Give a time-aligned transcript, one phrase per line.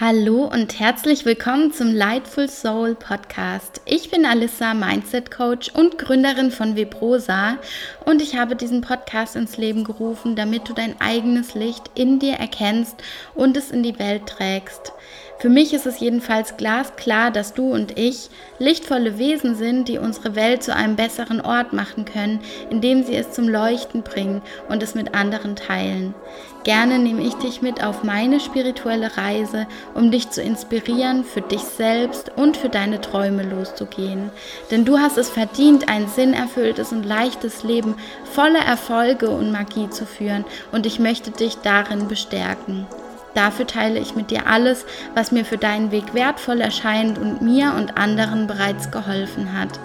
[0.00, 3.82] Hallo und herzlich willkommen zum Lightful Soul Podcast.
[3.84, 7.58] Ich bin Alissa, Mindset Coach und Gründerin von Vibrosa
[8.06, 12.36] und ich habe diesen Podcast ins Leben gerufen, damit du dein eigenes Licht in dir
[12.36, 12.96] erkennst
[13.34, 14.94] und es in die Welt trägst.
[15.40, 18.28] Für mich ist es jedenfalls glasklar, dass du und ich
[18.58, 23.32] lichtvolle Wesen sind, die unsere Welt zu einem besseren Ort machen können, indem sie es
[23.32, 26.14] zum Leuchten bringen und es mit anderen teilen.
[26.62, 31.62] Gerne nehme ich dich mit auf meine spirituelle Reise, um dich zu inspirieren, für dich
[31.62, 34.30] selbst und für deine Träume loszugehen.
[34.70, 37.94] Denn du hast es verdient, ein sinnerfülltes und leichtes Leben
[38.30, 42.86] voller Erfolge und Magie zu führen und ich möchte dich darin bestärken.
[43.34, 44.84] Dafür teile ich mit dir alles,
[45.14, 49.78] was mir für deinen Weg wertvoll erscheint und mir und anderen bereits geholfen hat.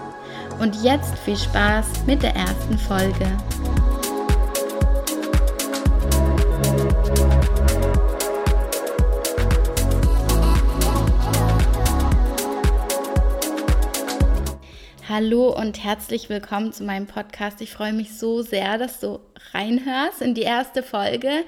[0.58, 3.26] Und jetzt viel Spaß mit der ersten Folge.
[15.08, 17.60] Hallo und herzlich willkommen zu meinem Podcast.
[17.60, 19.20] Ich freue mich so sehr, dass du
[19.54, 21.44] reinhörst in die erste Folge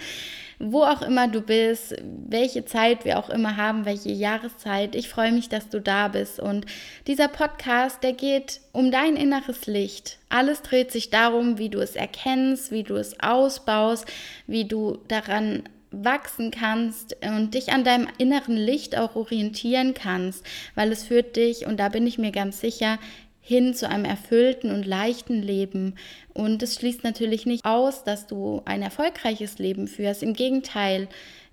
[0.58, 4.94] wo auch immer du bist, welche Zeit wir auch immer haben, welche Jahreszeit.
[4.94, 6.40] Ich freue mich, dass du da bist.
[6.40, 6.66] Und
[7.06, 10.18] dieser Podcast, der geht um dein inneres Licht.
[10.28, 14.06] Alles dreht sich darum, wie du es erkennst, wie du es ausbaust,
[14.46, 20.92] wie du daran wachsen kannst und dich an deinem inneren Licht auch orientieren kannst, weil
[20.92, 22.98] es führt dich, und da bin ich mir ganz sicher,
[23.48, 25.94] hin zu einem erfüllten und leichten Leben.
[26.34, 30.22] Und es schließt natürlich nicht aus, dass du ein erfolgreiches Leben führst.
[30.22, 31.08] Im Gegenteil,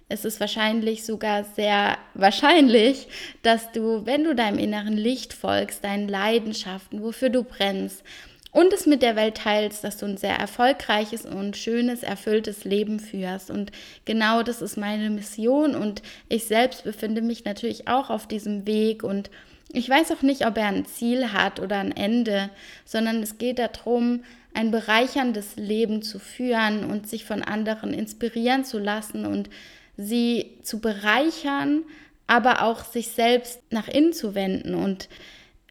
[0.09, 3.07] es ist wahrscheinlich sogar sehr wahrscheinlich,
[3.43, 8.03] dass du, wenn du deinem inneren Licht folgst, deinen Leidenschaften, wofür du brennst,
[8.51, 12.99] und es mit der Welt teilst, dass du ein sehr erfolgreiches und schönes, erfülltes Leben
[13.01, 13.51] führst.
[13.51, 13.71] Und
[14.03, 19.03] genau das ist meine Mission und ich selbst befinde mich natürlich auch auf diesem Weg
[19.03, 19.29] und
[19.71, 22.49] ich weiß auch nicht, ob er ein Ziel hat oder ein Ende,
[22.85, 28.79] sondern es geht darum, ein bereicherndes Leben zu führen und sich von anderen inspirieren zu
[28.79, 29.49] lassen und
[29.97, 31.83] sie zu bereichern,
[32.27, 34.75] aber auch sich selbst nach innen zu wenden.
[34.75, 35.09] Und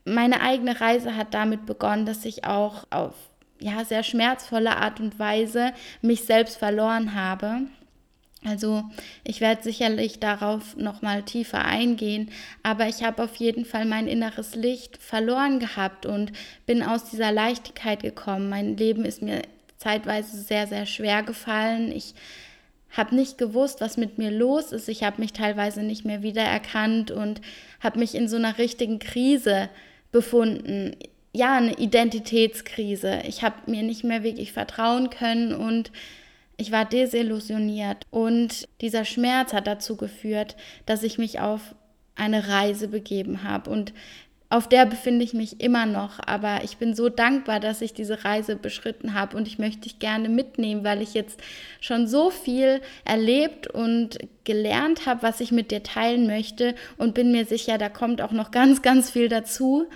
[0.04, 3.14] meine eigene Reise hat damit begonnen, dass ich auch auf
[3.58, 7.62] ja, sehr schmerzvolle Art und Weise mich selbst verloren habe
[8.44, 8.84] also
[9.25, 12.31] ich werde sicherlich darauf noch mal tiefer eingehen,
[12.62, 16.32] aber ich habe auf jeden Fall mein inneres Licht verloren gehabt und
[16.66, 18.50] bin aus dieser Leichtigkeit gekommen.
[18.50, 19.43] Mein Leben ist mir
[19.78, 21.91] zeitweise sehr sehr schwer gefallen.
[21.91, 22.15] Ich
[22.97, 24.88] habe nicht gewusst, was mit mir los ist.
[24.88, 27.41] Ich habe mich teilweise nicht mehr wiedererkannt und
[27.81, 29.69] habe mich in so einer richtigen Krise
[30.12, 30.97] befunden.
[31.32, 33.22] Ja, eine Identitätskrise.
[33.26, 35.91] Ich habe mir nicht mehr wirklich vertrauen können und
[36.56, 40.56] ich war desillusioniert und dieser Schmerz hat dazu geführt,
[40.87, 41.75] dass ich mich auf
[42.16, 43.92] eine Reise begeben habe und
[44.50, 48.25] auf der befinde ich mich immer noch, aber ich bin so dankbar, dass ich diese
[48.25, 51.41] Reise beschritten habe und ich möchte dich gerne mitnehmen, weil ich jetzt
[51.81, 57.32] schon so viel erlebt und gelernt habe, was ich mit dir teilen möchte und bin
[57.32, 59.88] mir sicher, da kommt auch noch ganz, ganz viel dazu.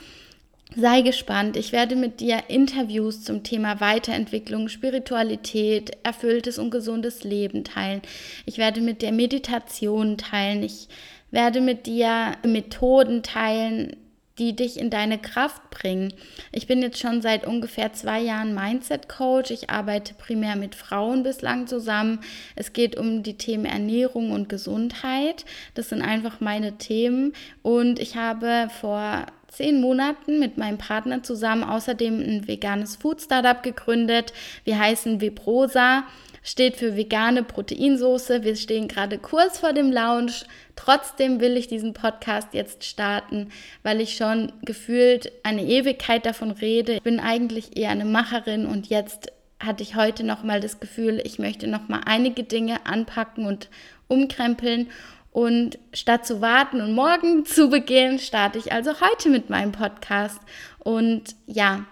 [0.76, 1.56] Sei gespannt.
[1.56, 8.02] Ich werde mit dir Interviews zum Thema Weiterentwicklung, Spiritualität, erfülltes und gesundes Leben teilen.
[8.44, 10.62] Ich werde mit dir Meditation teilen.
[10.62, 10.88] Ich
[11.30, 13.96] werde mit dir Methoden teilen,
[14.38, 16.12] die dich in deine Kraft bringen.
[16.52, 19.50] Ich bin jetzt schon seit ungefähr zwei Jahren Mindset Coach.
[19.50, 22.20] Ich arbeite primär mit Frauen bislang zusammen.
[22.56, 25.46] Es geht um die Themen Ernährung und Gesundheit.
[25.74, 27.32] Das sind einfach meine Themen.
[27.62, 33.62] Und ich habe vor zehn Monaten mit meinem Partner zusammen außerdem ein veganes Food Startup
[33.62, 34.32] gegründet.
[34.64, 36.04] Wir heißen Vibrosa,
[36.42, 38.44] steht für vegane Proteinsoße.
[38.44, 40.44] Wir stehen gerade kurz vor dem Launch.
[40.76, 43.50] Trotzdem will ich diesen Podcast jetzt starten,
[43.82, 46.94] weil ich schon gefühlt eine Ewigkeit davon rede.
[46.94, 51.20] Ich bin eigentlich eher eine Macherin und jetzt hatte ich heute noch mal das Gefühl,
[51.24, 53.68] ich möchte noch mal einige Dinge anpacken und
[54.06, 54.88] umkrempeln
[55.32, 60.40] und statt zu warten und morgen zu beginnen, starte ich also heute mit meinem Podcast.
[60.78, 61.84] Und ja,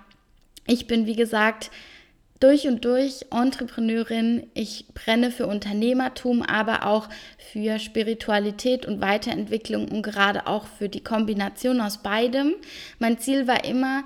[0.67, 1.71] ich bin, wie gesagt,
[2.41, 4.47] durch und durch Entrepreneurin.
[4.55, 7.09] Ich brenne für Unternehmertum, aber auch
[7.53, 12.55] für Spiritualität und Weiterentwicklung und gerade auch für die Kombination aus beidem.
[12.99, 14.05] Mein Ziel war immer,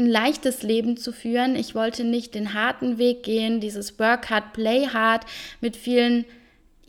[0.00, 1.56] ein leichtes Leben zu führen.
[1.56, 5.26] Ich wollte nicht den harten Weg gehen, dieses Work hard, play hard
[5.60, 6.24] mit vielen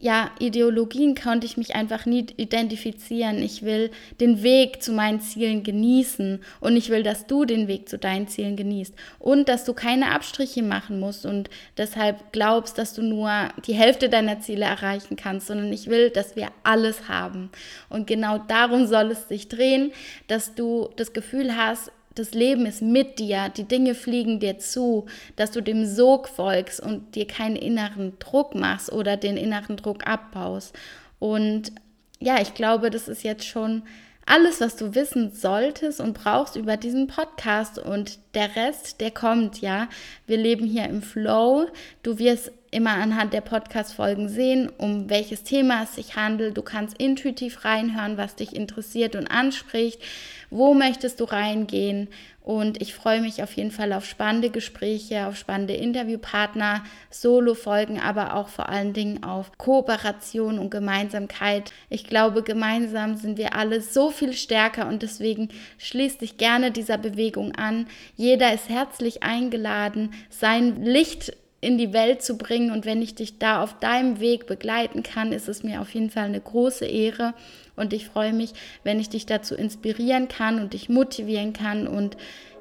[0.02, 3.44] ja, Ideologien konnte ich mich einfach nie identifizieren.
[3.44, 3.92] Ich will
[4.22, 8.28] den Weg zu meinen Zielen genießen und ich will, dass du den Weg zu deinen
[8.30, 13.50] Zielen genießt und dass du keine Abstriche machen musst und deshalb glaubst, dass du nur
[13.68, 17.50] die Hälfte deiner Ziele erreichen kannst, sondern ich will, dass wir alles haben.
[17.90, 19.92] Und genau darum soll es sich drehen,
[20.28, 25.06] dass du das Gefühl hast, das Leben ist mit dir, die Dinge fliegen dir zu,
[25.36, 30.08] dass du dem Sog folgst und dir keinen inneren Druck machst oder den inneren Druck
[30.08, 30.76] abbaust.
[31.20, 31.72] Und
[32.20, 33.84] ja, ich glaube, das ist jetzt schon
[34.26, 39.60] alles, was du wissen solltest und brauchst über diesen Podcast und der Rest, der kommt,
[39.60, 39.90] ja.
[40.28, 41.66] Wir leben hier im Flow.
[42.04, 46.58] Du wirst immer anhand der Podcast-Folgen sehen, um welches Thema es sich handelt.
[46.58, 50.02] Du kannst intuitiv reinhören, was dich interessiert und anspricht.
[50.50, 52.10] Wo möchtest du reingehen?
[52.42, 58.34] Und ich freue mich auf jeden Fall auf spannende Gespräche, auf spannende Interviewpartner, Solo-Folgen, aber
[58.34, 61.72] auch vor allen Dingen auf Kooperation und Gemeinsamkeit.
[61.90, 66.98] Ich glaube, gemeinsam sind wir alle so viel stärker und deswegen schließ dich gerne dieser
[66.98, 67.86] Bewegung an.
[68.16, 72.72] Jeder ist herzlich eingeladen, sein Licht in die Welt zu bringen.
[72.72, 76.10] Und wenn ich dich da auf deinem Weg begleiten kann, ist es mir auf jeden
[76.10, 77.34] Fall eine große Ehre.
[77.76, 78.54] Und ich freue mich,
[78.84, 82.18] wenn ich dich dazu inspirieren kann und dich motivieren kann und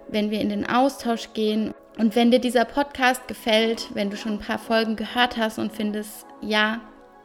[0.09, 1.75] wenn wir in den Austausch gehen.
[1.99, 5.73] Und wenn dir dieser Podcast gefällt, wenn du schon ein paar Folgen gehört hast und
[5.73, 6.81] findest, ja,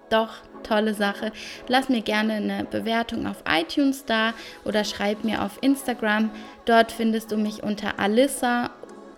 [0.09, 0.33] doch,
[0.63, 1.31] tolle Sache,
[1.67, 4.33] lass mir gerne eine Bewertung auf iTunes da
[4.65, 6.31] oder schreib mir auf Instagram.
[6.65, 8.71] Dort findest du mich unter Alissa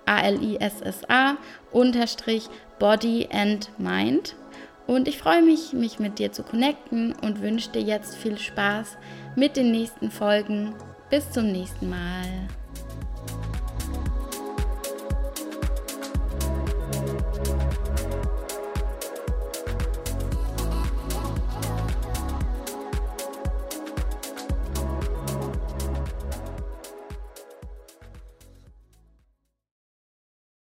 [0.05, 1.37] A-L-I-S-S-A
[1.71, 2.47] unterstrich
[2.79, 4.35] Body and Mind.
[4.87, 8.97] Und ich freue mich, mich mit dir zu connecten und wünsche dir jetzt viel Spaß
[9.35, 10.75] mit den nächsten Folgen.
[11.09, 12.25] Bis zum nächsten Mal.